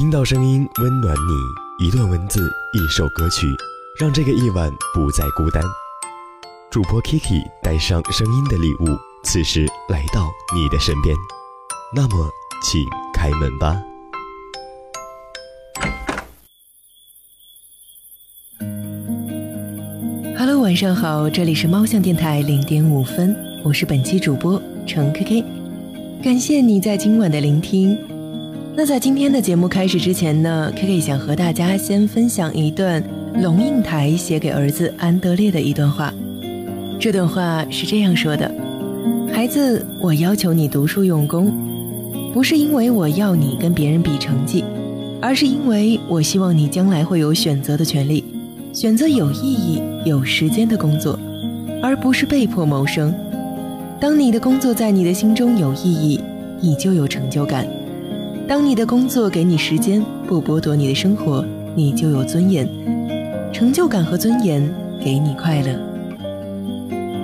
[0.00, 3.46] 听到声音温暖你，一段文字，一首歌曲，
[4.00, 5.62] 让这个夜晚不再孤单。
[6.70, 10.26] 主播 Kiki 带上声音的礼物，此时来到
[10.56, 11.14] 你的身边。
[11.94, 12.30] 那么，
[12.62, 12.82] 请
[13.12, 13.78] 开门吧。
[20.38, 25.44] Hello，晚上好，这里是猫巷电台零点五分，我是本期主播程 KK，
[26.24, 27.98] 感谢你在今晚的聆听。
[28.76, 33.02] 那在今天的节目开始之前呢，KK 想和大家先分享一段
[33.42, 36.14] 龙应台写给儿子安德烈的一段话。
[36.98, 38.50] 这段话是这样说的
[39.34, 41.52] ：“孩子，我要求你读书用功，
[42.32, 44.64] 不是因为我要你跟别人比成绩，
[45.20, 48.24] 而是因为我希望你将来会有选择的权利，
[48.72, 51.18] 选择有意义、有时间的工作，
[51.82, 53.12] 而不是被迫谋生。
[54.00, 56.20] 当你的工作在你的心中有意义，
[56.60, 57.64] 你就有成就感；
[58.50, 61.44] 当你的工作给你时间，不剥夺你的生活，
[61.76, 62.68] 你就有尊严。
[63.52, 64.68] 成就感和尊严
[65.00, 65.68] 给你快乐。”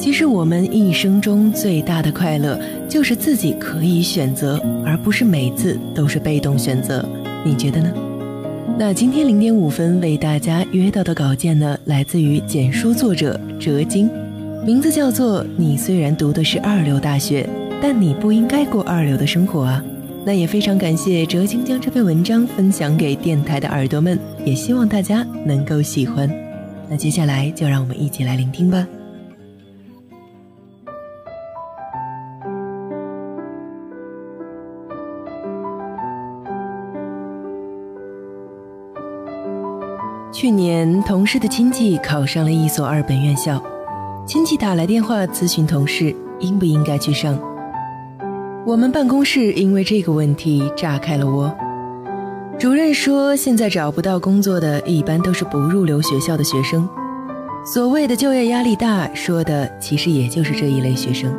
[0.00, 7.08] 其实我们一生中最大的快乐，就是自己可以选择，而不是每次都是被动选择。
[7.44, 7.92] 你觉得呢？
[8.76, 14.10] 那今天零点五分为大家约到的稿件呢，来自于简书作者哲金，
[14.66, 17.48] 名字叫做《你虽然读的是二流大学，
[17.80, 19.80] 但你不应该过二流的生活啊》。
[20.24, 26.30] 那也非常感谢哲青将这篇文章分享给电台的耳朵们，也希望大家能够喜欢。
[26.88, 28.86] 那接下来就让我们一起来聆听吧。
[40.32, 43.62] 去年，同事的亲戚考上了一所二本院校，
[44.26, 47.51] 亲戚打来电话咨询同事应不应该去上。
[48.64, 51.52] 我们办公室因为这个问题炸开了窝。
[52.58, 56.88] 主任说，现在找不到工作的一般都是不入流学校的学生。
[57.64, 61.32] 所谓的就业压力大，说的其实也就是这一类学生。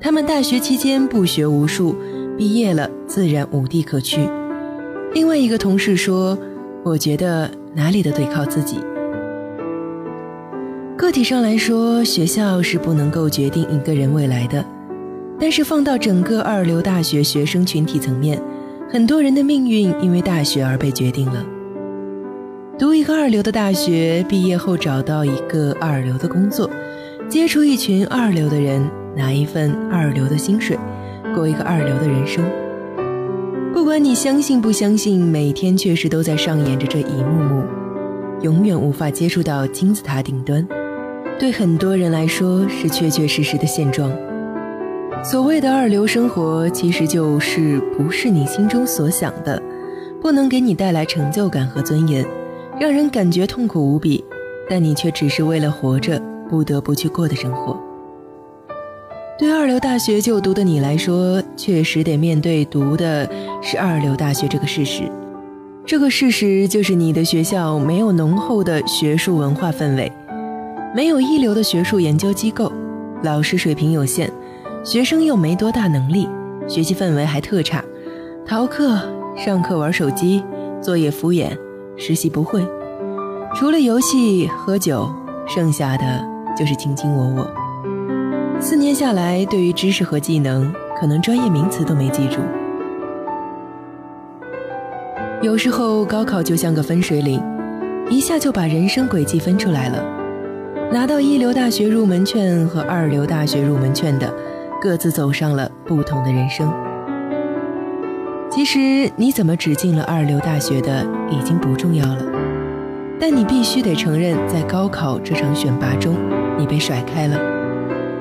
[0.00, 1.94] 他们大学期间不学无术，
[2.36, 4.28] 毕业了自然无地可去。
[5.14, 6.36] 另外一个同事说，
[6.84, 7.50] 我觉得。
[7.76, 8.78] 哪里都得靠自己。
[10.96, 14.64] 个体上来说，学校是不能够决定一个人未来的，
[15.38, 18.40] 但是放到整个二流大学学生群体层面，
[18.90, 21.44] 很多人的命运因为大学而被决定了。
[22.78, 26.70] 读一个二流的大学，毕业后找到一个二流的工作，
[27.28, 28.82] 接触一群二流的人，
[29.14, 30.78] 拿一份二流的薪水，
[31.34, 32.44] 过一个二流的人生。
[33.72, 37.62] 不管你相信不相信，每天确实都在上演着这一幕幕，
[38.40, 40.66] 永远无法接触到金字塔顶端。
[41.38, 44.10] 对很多人来说，是确确实实的现状。
[45.28, 49.60] 所谓的二流生活，其实就是不是你心中所想的，
[50.22, 52.24] 不能给你带来成就感和尊严，
[52.78, 54.24] 让人感觉痛苦无比，
[54.70, 57.76] 但你却只是为了活着不得不去过的生活。
[59.36, 63.28] 对二流大学就读的你来说，确实得面对读的
[63.60, 65.10] 是二流大学这个事实。
[65.84, 70.12] 这个事实就是你的学校没有浓厚的学术文化氛围，
[70.94, 72.70] 没有一流的学术研究机构，
[73.24, 74.30] 老师水平有限，
[74.86, 76.28] 学生又没多大能力，
[76.68, 77.82] 学习氛围还特差，
[78.46, 78.96] 逃课、
[79.36, 80.44] 上课玩手机、
[80.80, 81.48] 作业敷衍、
[81.96, 82.64] 实习不会，
[83.56, 85.12] 除了游戏喝酒，
[85.48, 86.24] 剩下的
[86.56, 88.60] 就是卿卿我我。
[88.60, 92.38] 四年下来，对于知识和技能，可能专业名词都没记住。
[95.42, 97.42] 有时候高考就像个分水岭，
[98.08, 100.00] 一下就把人生轨迹分出来了。
[100.92, 104.32] 拿到一流大学入门券和二流大学入门券的，
[104.80, 106.72] 各自走上了不同的人生。
[108.50, 112.22] 其实你怎么只进了二流大学的已经不重要了，
[113.20, 116.14] 但你必须得承认，在高考这场选拔中，
[116.58, 117.38] 你被甩开了。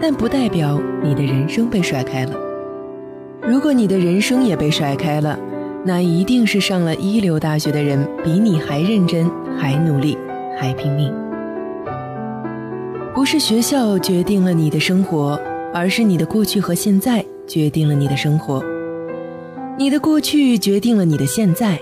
[0.00, 2.32] 但不代表你的人生被甩开了。
[3.40, 5.38] 如果你的人生也被甩开了，
[5.84, 10.18] 那一定是上了一流大学的人比你还认真、还努力、
[10.58, 11.12] 还拼命。
[13.14, 15.40] 不是学校决定了你的生活，
[15.74, 18.62] 而是你的过去和现在决定了你的生活。
[19.76, 21.78] 你的过去决定了你的现在，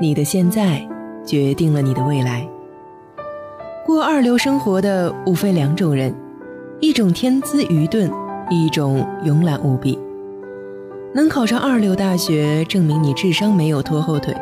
[0.00, 0.84] 你的现在
[1.24, 2.46] 决定了你的未来。
[3.86, 6.12] 过二流生活的无非两种人。
[6.80, 8.08] 一种天资愚钝，
[8.50, 9.98] 一种慵懒无比。
[11.12, 14.32] 能考上二流大学，证明你智商没有拖后腿。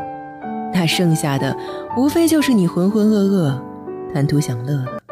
[0.74, 1.56] 那剩下的，
[1.96, 3.58] 无非就是你浑浑噩噩、
[4.12, 5.05] 贪图享乐了。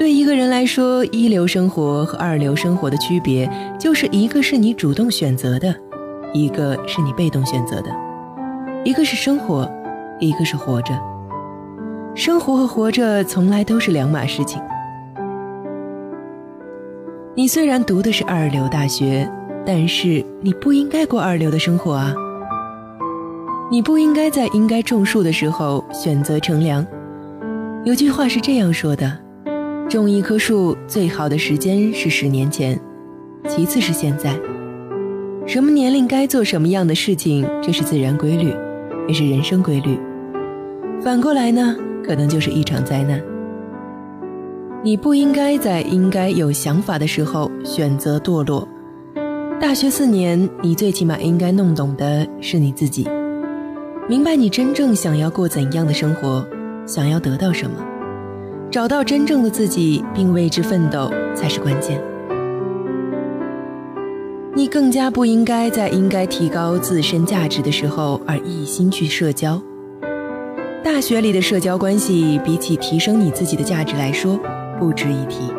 [0.00, 3.46] 对一个人来说，一流生活和二流生活的区别，
[3.78, 5.76] 就是一个是你主动选择的，
[6.32, 7.90] 一个是你被动选择的，
[8.82, 9.70] 一个是生活，
[10.18, 10.98] 一个是活着。
[12.14, 14.58] 生活和活着从来都是两码事情。
[17.34, 19.30] 你虽然读的是二流大学，
[19.66, 22.14] 但是你不应该过二流的生活啊！
[23.70, 26.86] 你不应该在应该种树的时候选择乘凉。
[27.84, 29.14] 有句话是这样说的：
[29.90, 32.80] 种一棵树最好的时间是十年前，
[33.48, 34.38] 其次是现在。
[35.46, 38.54] 什么年龄该做什么样的事情，这是自然规律，
[39.08, 39.98] 也是人生规律。
[41.02, 43.20] 反过来呢，可能就是一场灾难。
[44.84, 48.68] 你不应该在应该有想法的时候选择堕落。
[49.60, 53.08] 大学四年，你最起码应该弄懂的是你自己，
[54.08, 56.46] 明白你真正想要过怎样的生活，
[56.86, 57.84] 想要得到什么，
[58.70, 62.00] 找到真正的自己并为之奋斗才是关键。
[64.54, 69.60] 你更加不应该在应该提高自身价值的时候而一心去社交。
[70.84, 74.38] 大学里的社交关系，比起提升你自己的价值来说，
[74.78, 75.52] 不值一提。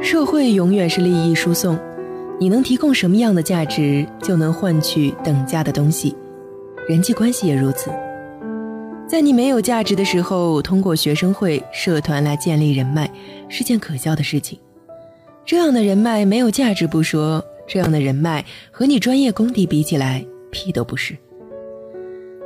[0.00, 1.78] 社会永远是利益输送，
[2.38, 6.16] 你能提供什么样的价值，就能换取等价的东西。
[6.88, 7.90] 人际关系也如此。
[9.06, 13.08] 在你没有价值的时候，通过学生会、社团来建立人脉，
[13.48, 14.58] 是件可笑的事情。
[15.44, 17.44] 这样的人脉没有价值不说。
[17.66, 21.16] 这样的人脉和你专业功底比起来，屁都不是。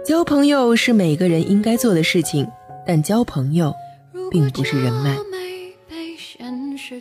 [0.05, 2.47] 交朋友是每个人应该做的事情，
[2.87, 3.75] 但交朋友
[4.31, 5.17] 并不是人脉。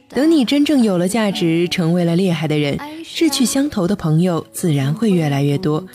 [0.10, 5.86] 等你真正有了价值，成为了厉害的人，志趣相投的朋友自然会越来越多。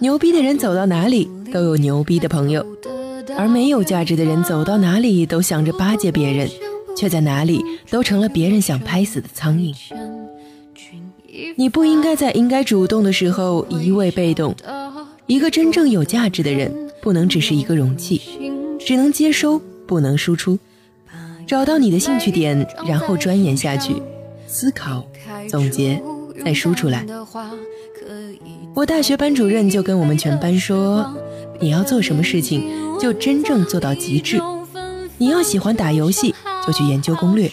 [0.00, 2.64] 牛逼的人走到哪里都有牛逼的朋友，
[3.36, 6.48] 而没有价值的人走到哪里都想着巴结别人，
[6.96, 9.74] 却在哪里都成了别人想拍死的苍蝇。
[11.56, 14.54] 你不应该在应该主动的时候一味被动。
[15.26, 18.20] 一个真正有价值的人，不能只是一个容器，
[18.78, 20.58] 只能接收，不能输出。
[21.46, 23.94] 找到你的兴趣点，然后钻研下去，
[24.46, 25.04] 思考、
[25.48, 26.00] 总结，
[26.44, 27.04] 再输出来。
[28.74, 31.14] 我大学班主任就跟我们全班说
[31.60, 32.68] ：“你要做什么事情，
[33.00, 34.40] 就真正做到极致。
[35.18, 36.34] 你要喜欢打游戏，
[36.66, 37.50] 就去研究攻略，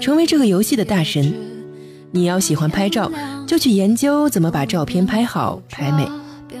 [0.00, 1.32] 成为这个游戏的大神。”
[2.12, 3.10] 你要喜欢拍照，
[3.46, 6.08] 就去研究怎么把照片拍好、拍美，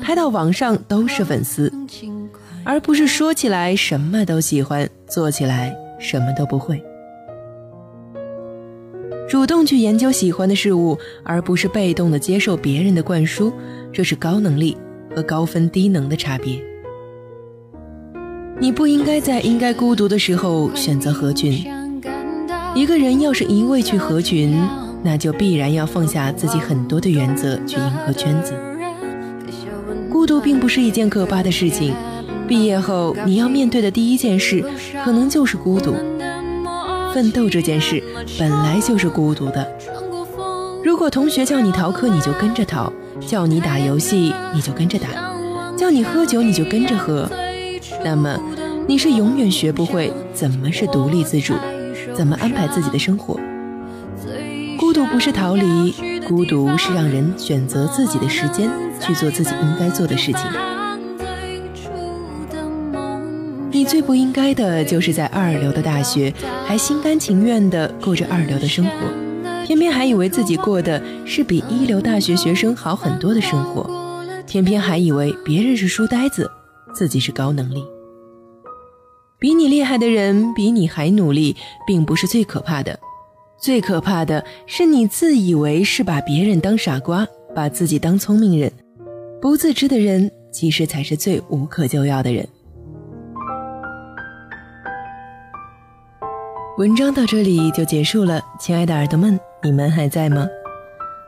[0.02, 1.72] 拍到网上都是粉丝，
[2.62, 6.82] 而不是说起来什么都喜欢，做起来什么都不会。
[9.28, 13.52] 主动去研究喜欢的事物，而不是被动的接受别人的灌输，
[13.92, 14.76] 这是高能力
[15.14, 16.62] 和高分低能的差别。
[18.60, 21.66] 你不应该在应该孤独的时候选择合群。
[22.74, 24.56] 一个人要是一味去合群，
[25.02, 28.54] 那就必然要放下自己很多的原则去迎合圈子。
[30.08, 31.92] 孤独并不是一件可怕的事情，
[32.46, 34.64] 毕业后你要面对的第一件事
[35.04, 35.94] 可能就是孤独。
[37.16, 38.02] 奋斗这件事
[38.38, 39.66] 本来就是孤独的。
[40.84, 42.92] 如果同学叫你逃课，你就跟着逃；
[43.26, 45.08] 叫你打游戏，你就跟着打；
[45.78, 47.26] 叫你喝酒，你就跟着喝。
[48.04, 48.38] 那么
[48.86, 51.54] 你是永远学不会怎么是独立自主，
[52.14, 53.40] 怎么安排自己的生活。
[54.78, 58.70] 孤独不是逃离，孤独是让人选择自己的时间
[59.00, 60.42] 去做自己应该做的事情。
[63.86, 66.32] 最不应该的就是在二流的大学
[66.66, 68.90] 还心甘情愿地过着二流的生活，
[69.64, 73.88] 偏偏还以为自己过的是比一流大学学生好很多的生活，
[74.46, 76.50] 偏偏还以为别人是书呆子，
[76.92, 77.84] 自己是高能力。
[79.38, 81.54] 比你厉害的人比你还努力，
[81.86, 82.98] 并不是最可怕的。
[83.58, 88.72] 最可怕的是，你自以为是把别人当傻瓜，把自己当聪明人，
[89.40, 92.46] 不自知的人，其实才是最无可救药的人。
[96.78, 100.46] 文章到这里就结束了，亲爱的耳朵们，你们还在吗？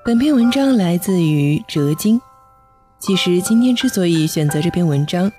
[0.04, 2.20] 本篇文章来自于哲金。
[2.98, 5.32] 其实今天之所以选择这篇文章，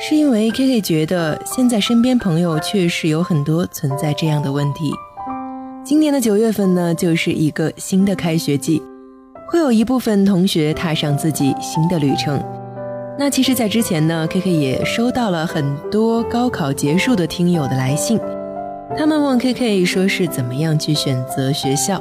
[0.00, 4.90] 是因为 K K 觉得现在身边朋友确实有很多存在这样的问题。
[5.84, 8.82] 今年的九月份呢，就是一个新的开学季，
[9.50, 12.42] 会有一部分同学踏上自己新的旅程。
[13.18, 18.18] 那其实，在之前呢，K K 也收到了很多高考结束的听友的来信，
[18.96, 22.00] 他们问 K K 说是怎么样去选择学校。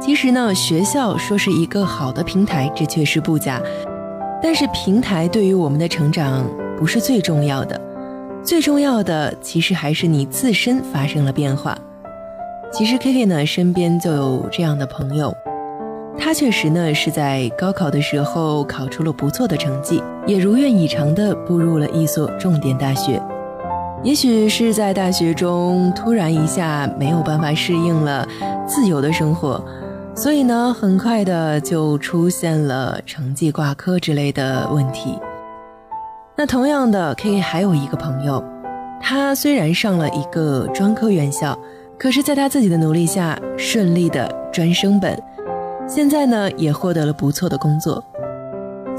[0.00, 3.60] 其实呢，学校说是一个好的平台，这确实不假。
[4.42, 6.46] 但是平台对于我们的成长
[6.78, 7.78] 不是最重要的，
[8.42, 11.76] 最重要的其实还是你自身发生了变化。
[12.72, 15.34] 其实 K K 呢身边就有这样的朋友，
[16.16, 23.20] 他确实呢是在高考的时候考出了不错的成绩，也如愿以偿的步入了一所重点大学。
[24.02, 28.26] 也许是在大学中突然一下没有办法适应了
[28.66, 29.62] 自由的生活，
[30.14, 35.18] 所以呢，很快的就出现了成绩挂科之类的问题。
[36.34, 38.42] 那同样的，K K 还有一个朋友，
[39.02, 41.58] 他虽然上了一个专科院校，
[41.98, 45.22] 可是在他自己的努力下，顺利的专升本。
[45.86, 48.02] 现在呢，也获得了不错的工作。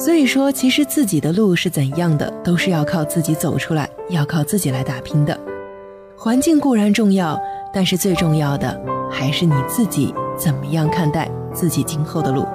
[0.04, 5.40] 所以说，其实自己的路是怎样的，都是要靠自己走出来，要靠自己来打拼的。
[6.18, 7.40] 环境固然重要，
[7.72, 8.76] 但是最重要的
[9.12, 12.48] 还是你自己怎么样看待自己今后的路。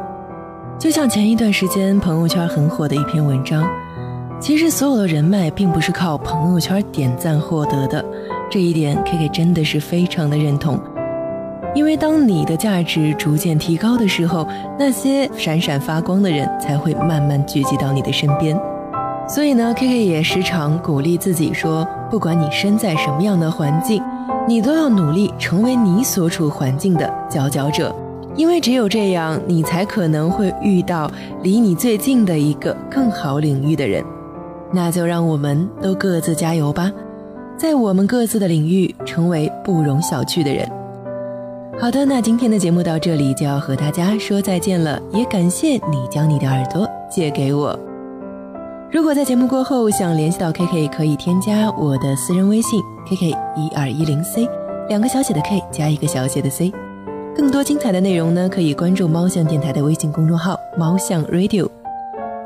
[0.77, 3.65] 就像前一段时间朋友圈很火的一篇文章，
[4.41, 8.05] 其实所有的人脉并不是靠朋友圈点赞获得的，
[8.51, 10.81] 这一点 K K 真的是非常的认同。
[11.77, 18.59] 因为当你的价值逐渐提高的时候，那些闪闪发光的人才会慢慢聚集到你的身边。
[19.29, 24.03] 所以呢，K K 也时常鼓励自己说，不管你身在什么样的环境，
[24.49, 27.95] 你都要努力成为你所处环境的佼佼者。
[28.37, 31.11] 因为只有这样，你才可能会遇到
[31.43, 34.03] 离你最近的一个更好领域的人。
[34.73, 36.91] 那就让我们都各自加油吧，
[37.59, 40.67] 在我们各自的领域成为不容小觑的人。
[41.79, 47.79] 好的，那今天的节目到这里就要和大家说再见了，也感谢你将你的耳朵借给我。
[48.91, 54.49] 如果在节目过后想联系到 K K，可以添加我的私人微信 K K 一二一零 C，
[54.89, 56.73] 两个小写的 K 加一个小写的 C。
[57.37, 61.69] 更多精彩的内容呢，可以关注猫巷电台的微信公众号猫巷 Radio。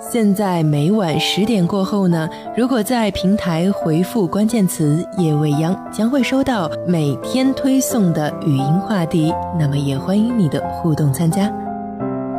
[0.01, 2.27] 现在每晚十点过后呢，
[2.57, 9.33] 如果在平台回复关键词“夜未央”，将会收到每天推送的语音话题。
[9.59, 11.53] 那么也欢迎你的互动参加。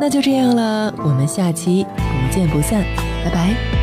[0.00, 2.82] 那就这样了，我们下期不见不散，
[3.24, 3.81] 拜拜。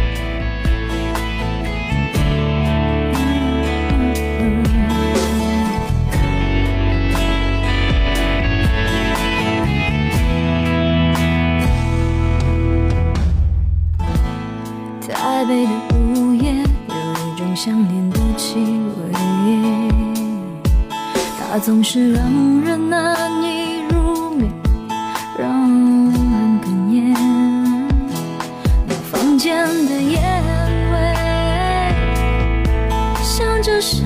[33.89, 34.05] 谁，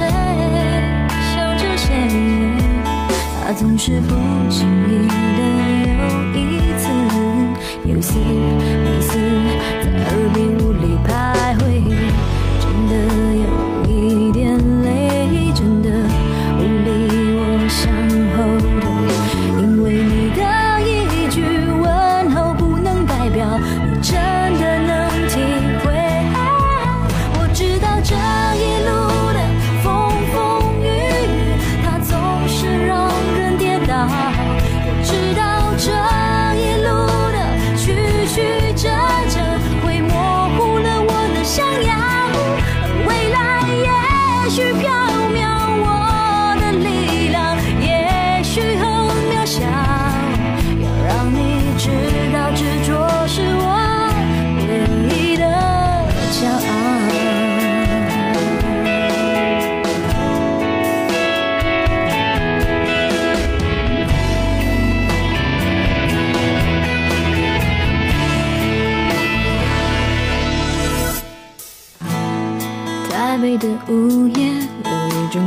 [1.35, 1.89] 想着谁，
[3.43, 4.15] 他总是不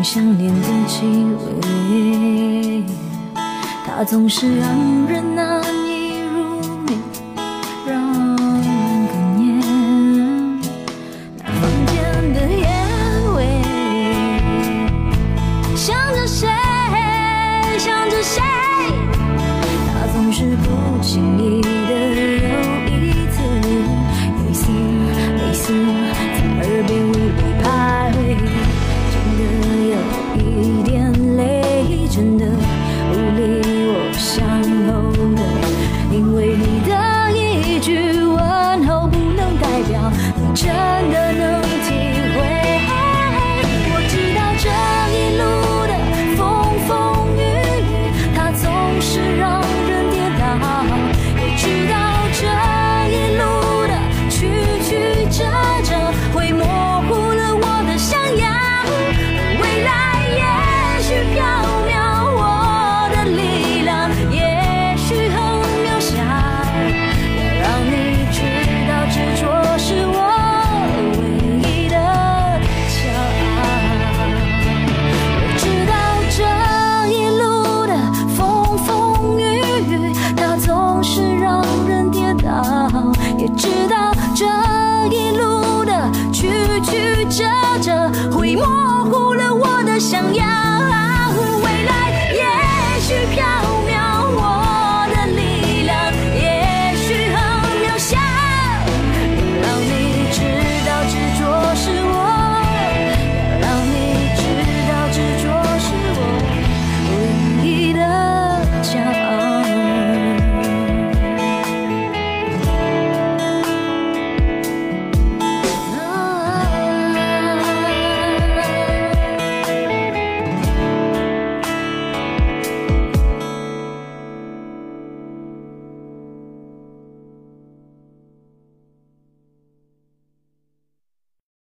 [0.06, 2.84] 想念的气味，
[3.84, 4.68] 它总是让
[5.08, 5.25] 人